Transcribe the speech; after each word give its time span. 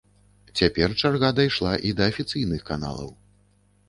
Цяпер 0.59 0.95
чарга 1.01 1.29
дайшла 1.39 1.73
і 1.89 1.91
да 1.99 2.07
афіцыйных 2.13 2.65
каналаў. 2.71 3.13